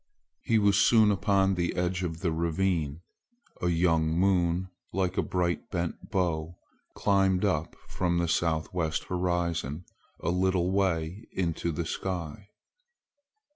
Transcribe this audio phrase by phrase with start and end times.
[0.41, 3.01] He was soon upon the edge of the ravine.
[3.61, 6.57] A young moon, like a bright bent bow,
[6.95, 9.85] climbed up from the southwest horizon
[10.19, 12.49] a little way into the sky.